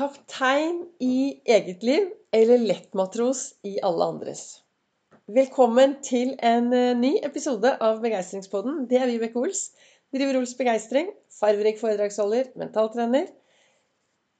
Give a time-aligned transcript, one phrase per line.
[0.00, 4.62] Kaptein i eget liv eller lettmatros i alle andres.
[5.28, 8.86] Velkommen til en eh, ny episode av Begeistringspodden.
[8.88, 9.60] Det er Vibeke Ols.
[10.16, 11.10] Driver Ols Begeistring.
[11.36, 13.28] Farverik foredragsholder, mentaltrener.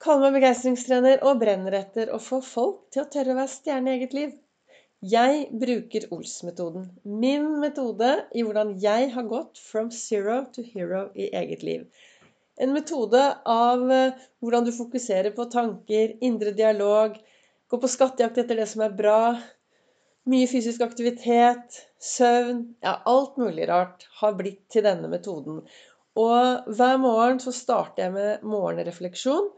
[0.00, 3.92] Kaller meg begeistringstrener og brenner etter å få folk til å tørre å være stjerne
[3.92, 4.32] i eget liv.
[5.12, 6.88] Jeg bruker Ols-metoden.
[7.04, 11.84] Min metode i hvordan jeg har gått from zero to hero i eget liv.
[12.60, 17.16] En metode av eh, hvordan du fokuserer på tanker, indre dialog,
[17.70, 19.20] gå på skattejakt etter det som er bra,
[20.28, 25.62] mye fysisk aktivitet, søvn Ja, alt mulig rart har blitt til denne metoden.
[26.20, 29.50] Og hver morgen så starter jeg med morgenrefleksjon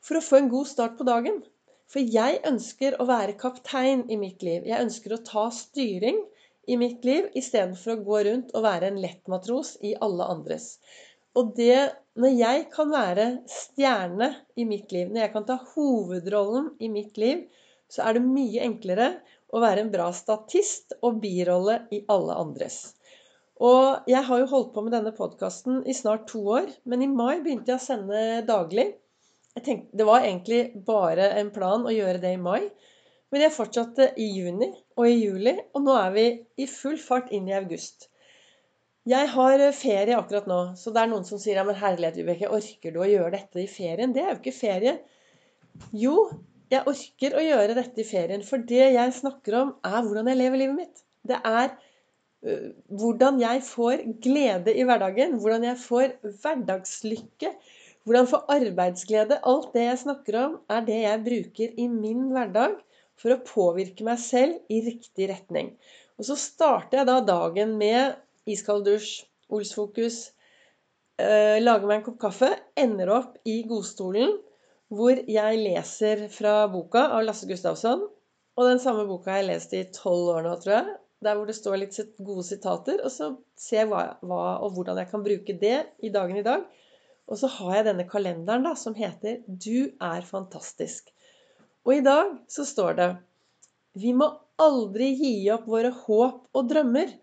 [0.00, 1.42] for å få en god start på dagen.
[1.90, 4.64] For jeg ønsker å være kaptein i mitt liv.
[4.64, 6.22] Jeg ønsker å ta styring
[6.70, 10.76] i mitt liv istedenfor å gå rundt og være en lettmatros i alle andres.
[11.34, 14.26] Og det Når jeg kan være stjerne
[14.60, 17.46] i mitt liv, når jeg kan ta hovedrollen i mitt liv,
[17.88, 19.06] så er det mye enklere
[19.48, 22.76] å være en bra statist og birolle i alle andres.
[23.60, 27.08] Og jeg har jo holdt på med denne podkasten i snart to år, men i
[27.08, 28.90] mai begynte jeg å sende daglig.
[29.56, 32.68] Tenkte, Det var egentlig bare en plan å gjøre det i mai,
[33.32, 36.28] men jeg fortsatte i juni og i juli, og nå er vi
[36.60, 38.09] i full fart inn i august.
[39.08, 42.18] Jeg har eh, ferie akkurat nå, så det er noen som sier ja, men herlighet,
[42.20, 44.12] Vibeke, orker du å gjøre dette i ferien?
[44.12, 44.98] Det er jo ikke ferie.
[45.96, 46.16] Jo,
[46.70, 50.40] jeg orker å gjøre dette i ferien, for det jeg snakker om, er hvordan jeg
[50.42, 51.02] lever livet mitt.
[51.26, 52.68] Det er uh,
[53.00, 57.54] hvordan jeg får glede i hverdagen, hvordan jeg får hverdagslykke,
[58.04, 59.42] hvordan jeg får arbeidsglede.
[59.48, 62.76] Alt det jeg snakker om, er det jeg bruker i min hverdag
[63.20, 65.74] for å påvirke meg selv i riktig retning.
[66.20, 70.30] Og så starter jeg da dagen med iskald dusj, Olsfokus,
[71.18, 74.36] eh, lager meg en kopp kaffe, ender opp i godstolen
[74.90, 78.02] hvor jeg leser fra boka av Lasse Gustavsson.
[78.58, 80.96] Og den samme boka har jeg lest i tolv år nå, tror jeg.
[81.24, 82.98] Der hvor det står litt gode sitater.
[83.06, 86.46] Og så ser jeg hva, hva, og hvordan jeg kan bruke det i dagen i
[86.46, 86.66] dag.
[87.30, 91.14] Og så har jeg denne kalenderen da, som heter 'Du er fantastisk'.
[91.86, 93.10] Og i dag så står det
[93.94, 94.26] Vi må
[94.58, 97.14] aldri gi opp våre håp og drømmer.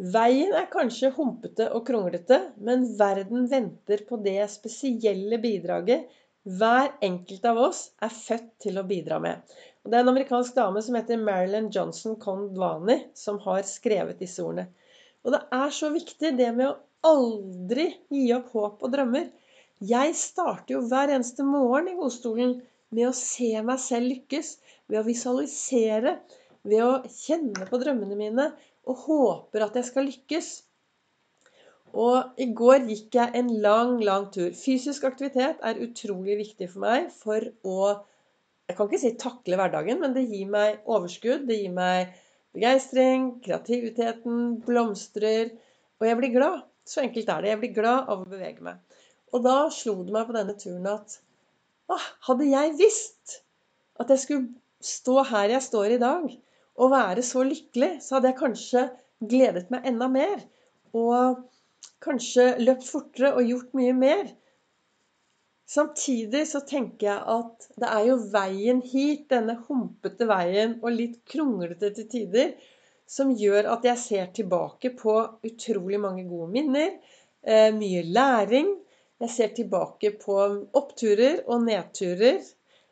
[0.00, 6.08] Veien er kanskje humpete og kronglete, men verden venter på det spesielle bidraget
[6.48, 9.42] hver enkelt av oss er født til å bidra med.
[9.84, 14.40] Og det er en amerikansk dame som heter Marilyn Johnson Kondwani, som har skrevet disse
[14.40, 14.70] ordene.
[15.20, 16.78] Og det er så viktig det med å
[17.10, 19.28] aldri gi opp håp og drømmer.
[19.84, 22.56] Jeg starter jo hver eneste morgen i godstolen
[22.96, 24.56] med å se meg selv lykkes,
[24.88, 26.16] ved å visualisere,
[26.64, 28.50] ved å kjenne på drømmene mine,
[28.90, 30.50] og håper at jeg skal lykkes.
[32.00, 34.50] Og i går gikk jeg en lang, lang tur.
[34.54, 37.80] Fysisk aktivitet er utrolig viktig for meg for å
[38.70, 41.48] Jeg kan ikke si takle hverdagen, men det gir meg overskudd.
[41.48, 42.12] Det gir meg
[42.54, 45.50] begeistring, kreativiteten blomstrer.
[45.98, 46.60] Og jeg blir glad.
[46.86, 47.50] Så enkelt er det.
[47.50, 48.78] Jeg blir glad av å bevege meg.
[49.34, 51.16] Og da slo det meg på denne turen at
[51.90, 53.40] ah, hadde jeg visst
[53.98, 54.46] at jeg skulle
[54.80, 56.30] stå her jeg står i dag,
[56.80, 58.84] å være så lykkelig, så hadde jeg kanskje
[59.30, 60.42] gledet meg enda mer.
[60.96, 61.42] Og
[62.02, 64.30] kanskje løpt fortere og gjort mye mer.
[65.70, 71.20] Samtidig så tenker jeg at det er jo veien hit, denne humpete veien og litt
[71.30, 72.54] kronglete til tider,
[73.06, 75.14] som gjør at jeg ser tilbake på
[75.46, 76.96] utrolig mange gode minner,
[77.42, 78.72] eh, mye læring.
[79.20, 80.38] Jeg ser tilbake på
[80.80, 82.40] oppturer og nedturer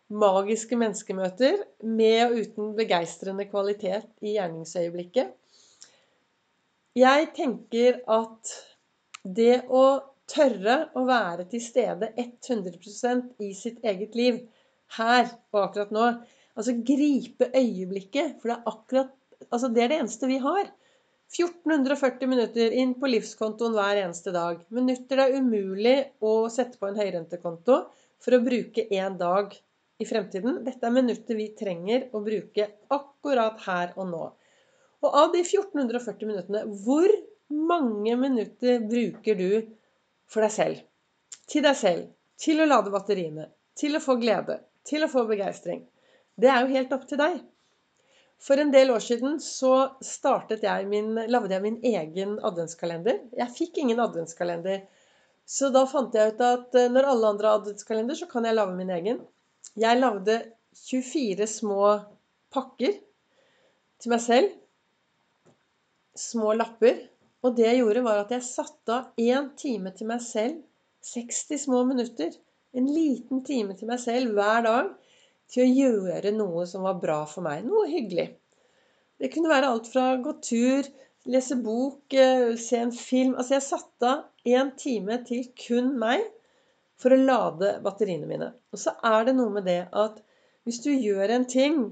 [0.08, 5.34] magiske menneskemøter med og uten begeistrende kvalitet i gjerningsøyeblikket.
[6.98, 8.54] Jeg tenker at
[9.22, 9.84] det å
[10.28, 14.41] tørre å være til stede 100% i sitt eget liv
[14.98, 16.10] her og akkurat nå
[16.58, 19.12] Altså gripe øyeblikket, for det er akkurat
[19.52, 20.66] Altså, det er det eneste vi har.
[21.30, 24.64] 1440 minutter inn på livskontoen hver eneste dag.
[24.75, 27.76] Minutter det er umulig å sette på en høyrentekonto
[28.19, 29.54] for å bruke én dag
[29.98, 30.62] i fremtiden.
[30.64, 34.23] Dette er minutter vi trenger å bruke akkurat her og nå.
[35.02, 37.11] Og av de 1440 minuttene, hvor
[37.49, 39.50] mange minutter bruker du
[40.28, 40.81] for deg selv?
[41.49, 42.08] Til deg selv.
[42.38, 43.49] Til å lade batteriene.
[43.78, 44.61] Til å få glede.
[44.87, 45.84] Til å få begeistring.
[46.38, 47.38] Det er jo helt opp til deg.
[48.38, 49.73] For en del år siden så
[50.05, 53.25] startet jeg min, lagde jeg min egen adventskalender.
[53.34, 54.84] Jeg fikk ingen adventskalender.
[55.49, 58.55] Så da fant jeg ut at eh, når alle andre har adventskalender, så kan jeg
[58.55, 59.19] lage min egen.
[59.76, 60.38] Jeg lagde
[60.79, 61.82] 24 små
[62.55, 62.97] pakker
[64.00, 64.53] til meg selv.
[66.19, 67.00] Små lapper.
[67.47, 70.62] Og det jeg gjorde, var at jeg satte av én time til meg selv.
[71.05, 72.32] 60 små minutter
[72.76, 74.88] En liten time til meg selv hver dag
[75.49, 77.62] til å gjøre noe som var bra for meg.
[77.64, 78.26] Noe hyggelig.
[79.19, 80.88] Det kunne være alt fra gå tur,
[81.32, 86.26] lese bok, eh, se en film Altså, jeg satte av én time til kun meg
[86.99, 88.50] for å lade batteriene mine.
[88.75, 90.21] Og så er det noe med det at
[90.67, 91.83] hvis du gjør en ting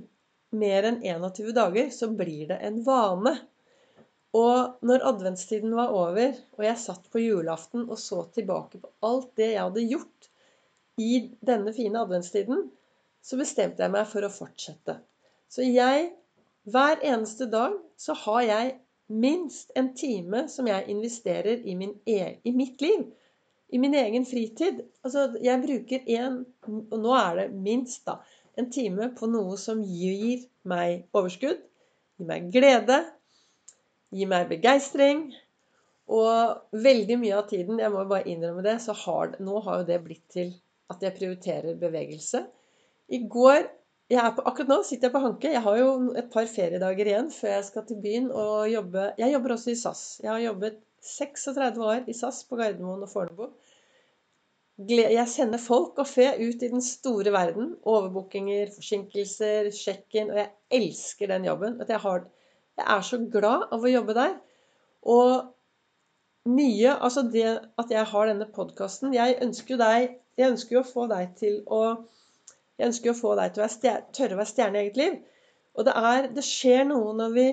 [0.57, 3.35] mer enn 21 dager, så blir det en vane.
[4.37, 9.31] Og når adventstiden var over, og jeg satt på julaften og så tilbake på alt
[9.39, 10.31] det jeg hadde gjort
[11.01, 11.13] i
[11.45, 12.67] denne fine adventstiden,
[13.23, 15.01] så bestemte jeg meg for å fortsette.
[15.49, 16.13] Så jeg
[16.67, 18.71] Hver eneste dag så har jeg
[19.07, 23.05] minst en time som jeg investerer i, min e i mitt liv.
[23.75, 24.83] I min egen fritid.
[25.05, 28.21] Altså, jeg bruker en Og nå er det minst, da.
[28.57, 31.59] En time på noe som gir meg overskudd,
[32.17, 33.03] gir meg glede,
[34.15, 35.27] gir meg begeistring.
[36.07, 39.89] Og veldig mye av tiden, jeg må bare innrømme det, så har, nå har jo
[39.91, 40.55] det blitt til
[40.93, 42.45] at jeg prioriterer bevegelse.
[43.11, 45.51] I går på, Akkurat nå sitter jeg på Hanke.
[45.51, 45.89] Jeg har jo
[46.19, 49.09] et par feriedager igjen før jeg skal til byen og jobbe.
[49.19, 50.03] Jeg jobber også i SAS.
[50.23, 53.51] Jeg har jobbet 36 år i SAS på Gardermoen og Fornebu.
[54.89, 57.75] Jeg sender folk og fe ut i den store verden.
[57.89, 60.33] Overbookinger, forsinkelser, check-in.
[60.35, 60.51] Og jeg
[60.81, 61.79] elsker den jobben.
[61.89, 62.27] Jeg, har,
[62.77, 64.35] jeg, er så glad av å jobbe der.
[65.07, 65.53] Og
[66.47, 67.47] mye Altså det
[67.79, 69.89] at jeg har denne podkasten Jeg ønsker jo
[70.39, 71.81] Jeg ønsker jo å få deg til å
[72.77, 73.69] jeg ønsker å få deg til å
[74.13, 75.15] tørre å være stjerne i eget liv.
[75.77, 77.47] Og det, er, det skjer noe når vi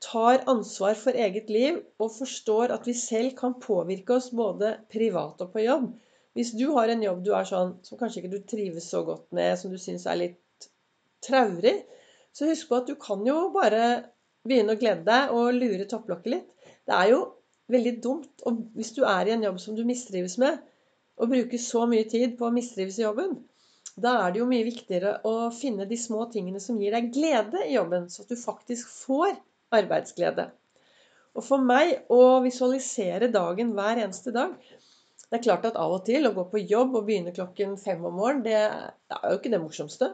[0.00, 5.42] tar ansvar for eget liv og forstår at vi selv kan påvirke oss både privat
[5.44, 5.90] og på jobb.
[6.36, 9.26] Hvis du har en jobb du er sånn, som kanskje ikke du trives så godt
[9.36, 10.70] med, som du syns er litt
[11.26, 11.74] traurig,
[12.32, 13.82] så husk på at du kan jo bare
[14.46, 16.48] begynne å glede deg og lure topplokket litt.
[16.86, 17.20] Det er jo
[17.70, 20.62] veldig dumt og hvis du er i en jobb som du mistrives med,
[21.20, 23.36] og bruker så mye tid på å mistrives i jobben.
[24.00, 27.66] Da er det jo mye viktigere å finne de små tingene som gir deg glede
[27.66, 29.34] i jobben, så at du faktisk får
[29.74, 30.48] arbeidsglede.
[31.36, 34.56] Og for meg å visualisere dagen hver eneste dag
[35.30, 38.02] Det er klart at av og til å gå på jobb og begynne klokken fem
[38.02, 40.08] om morgenen, det er jo ikke det morsomste.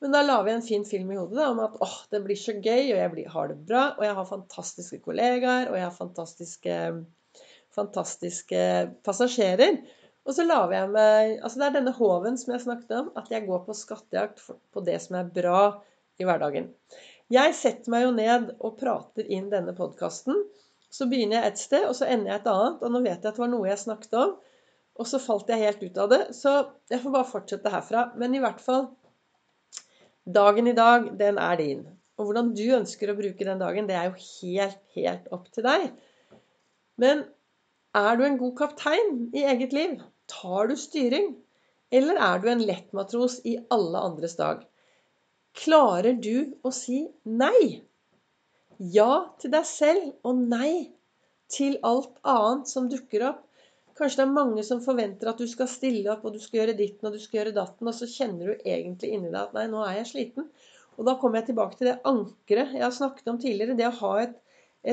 [0.00, 2.38] Men da lager jeg en fin film i hodet da, om at åh, det blir
[2.40, 5.84] så gøy, og jeg blir, har det bra, og jeg har fantastiske kollegaer, og jeg
[5.84, 6.78] har fantastiske,
[7.76, 8.64] fantastiske
[9.04, 9.76] passasjerer.
[10.24, 13.30] Og så lager jeg meg Altså det er denne håven som jeg snakket om, at
[13.30, 14.42] jeg går på skattejakt
[14.72, 15.62] på det som er bra
[16.16, 16.72] i hverdagen.
[17.32, 20.36] Jeg setter meg jo ned og prater inn denne podkasten.
[20.92, 22.82] Så begynner jeg et sted, og så ender jeg et annet.
[22.82, 24.34] Og nå vet jeg at det var noe jeg snakket om,
[25.00, 26.22] og så falt jeg helt ut av det.
[26.36, 26.52] Så
[26.92, 28.10] jeg får bare fortsette herfra.
[28.20, 28.90] Men i hvert fall
[30.22, 31.80] Dagen i dag, den er din.
[32.14, 35.66] Og hvordan du ønsker å bruke den dagen, det er jo helt, helt opp til
[35.66, 35.88] deg.
[37.02, 37.24] Men
[37.98, 39.96] er du en god kaptein i eget liv?
[40.30, 41.32] Tar du styring?
[41.90, 44.62] Eller er du en lettmatros i alle andres dag?
[45.58, 47.82] Klarer du å si nei?
[48.96, 50.90] Ja til deg selv og nei
[51.52, 53.42] til alt annet som dukker opp.
[53.98, 56.76] Kanskje det er mange som forventer at du skal stille opp, og du skal gjøre
[56.78, 59.66] ditten og du skal gjøre datten, og så kjenner du egentlig inni deg at nei,
[59.70, 60.48] nå er jeg sliten.
[60.96, 63.76] Og da kommer jeg tilbake til det ankeret jeg har snakket om tidligere.
[63.76, 64.38] Det å ha et,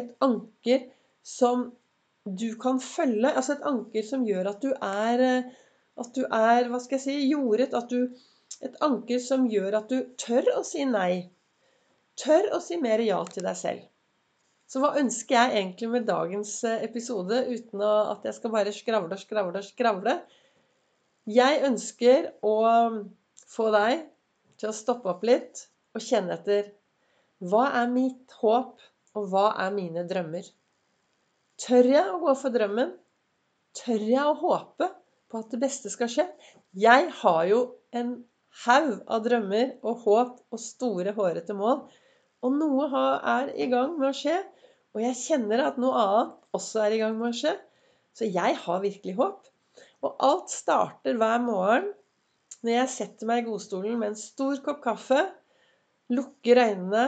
[0.02, 0.86] et anker
[1.26, 1.70] som
[2.26, 3.32] du kan følge.
[3.32, 5.50] Altså et anker som gjør at du er eh,
[6.00, 7.74] At du er, hva skal jeg si, jordet.
[7.76, 8.16] At du
[8.66, 11.30] Et anker som gjør at du tør å si nei.
[12.20, 13.86] Tør å si mer ja til deg selv.
[14.70, 19.16] Så hva ønsker jeg egentlig med dagens eh, episode, uten at jeg skal bare skravle
[19.16, 20.18] og skravle og skravle?
[21.30, 22.58] Jeg ønsker å
[23.50, 24.04] få deg
[24.60, 26.70] til å stoppe opp litt og kjenne etter
[27.40, 28.80] hva er mitt håp,
[29.18, 30.46] og hva er mine drømmer?
[31.60, 32.92] Tør jeg å gå for drømmen?
[33.80, 34.90] Tør jeg å håpe
[35.32, 36.26] på at det beste skal skje?
[36.78, 37.62] Jeg har jo
[37.96, 38.12] en
[38.66, 41.84] haug av drømmer og håp og store, hårete mål.
[42.44, 42.88] Og noe
[43.36, 44.38] er i gang med å skje.
[44.96, 47.56] Og jeg kjenner at noe annet også er i gang med å skje.
[48.16, 49.48] Så jeg har virkelig håp.
[50.04, 51.92] Og alt starter hver morgen
[52.64, 55.20] når jeg setter meg i godstolen med en stor kopp kaffe,
[56.12, 57.04] lukker øynene,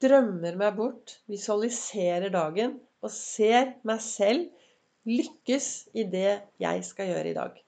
[0.00, 4.46] drømmer meg bort, visualiserer dagen og ser meg selv
[5.08, 7.58] lykkes i det jeg skal gjøre i dag.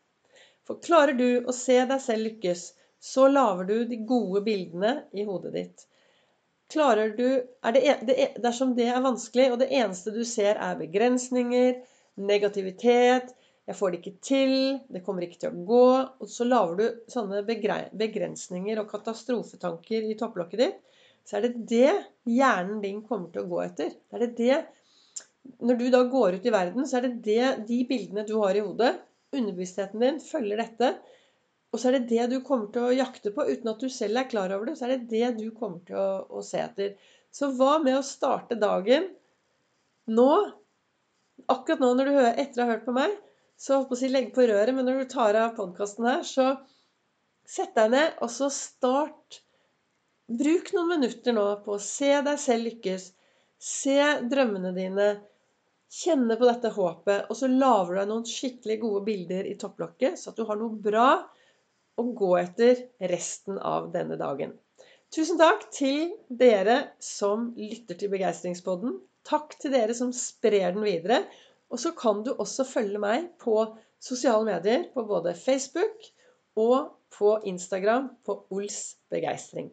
[0.69, 2.69] For klarer du å se deg selv lykkes,
[3.03, 5.87] så lager du de gode bildene i hodet ditt.
[6.73, 10.79] Klarer du er det, det, Dersom det er vanskelig, og det eneste du ser er
[10.79, 11.83] begrensninger,
[12.17, 13.35] negativitet
[13.67, 14.55] 'Jeg får det ikke til.
[14.91, 20.17] Det kommer ikke til å gå.' Og så lager du sånne begrensninger og katastrofetanker i
[20.19, 20.81] topplokket ditt.
[21.23, 21.93] Så er det det
[22.27, 23.93] hjernen din kommer til å gå etter.
[24.11, 24.65] Er det det
[25.63, 28.59] når du da går ut i verden, så er det, det de bildene du har
[28.59, 28.93] i hodet.
[29.35, 30.93] Underbevisstheten din følger dette.
[31.73, 34.21] Og så er det det du kommer til å jakte på uten at du selv
[34.21, 34.77] er klar over det.
[34.77, 36.97] Så er det det du kommer til å, å se etter.
[37.33, 39.09] Så hva med å starte dagen
[40.13, 40.33] nå?
[41.53, 43.17] Akkurat nå når du hører, etter å ha hørt på meg,
[43.57, 46.23] så holdt på å si legg på røret, men når du tar av podkasten her,
[46.29, 46.53] så
[47.49, 49.41] sett deg ned, og så start.
[50.33, 53.11] Bruk noen minutter nå på å se deg selv lykkes.
[53.63, 53.99] Se
[54.29, 55.11] drømmene dine.
[55.93, 57.29] Kjenne på dette håpet.
[57.29, 60.61] Og så lager du deg noen skikkelig gode bilder i topplokket, så at du har
[60.61, 61.09] noe bra
[62.01, 64.55] å gå etter resten av denne dagen.
[65.13, 68.95] Tusen takk til dere som lytter til Begeistringspodden.
[69.29, 71.23] Takk til dere som sprer den videre.
[71.73, 73.59] Og så kan du også følge meg på
[74.03, 76.09] sosiale medier på både Facebook
[76.59, 78.81] og på Instagram på Ols
[79.13, 79.71] begeistring.